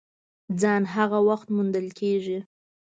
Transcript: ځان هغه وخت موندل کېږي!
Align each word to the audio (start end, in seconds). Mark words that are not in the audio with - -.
ځان 0.61 0.83
هغه 0.95 1.19
وخت 1.27 1.47
موندل 1.55 1.87
کېږي! 1.99 2.37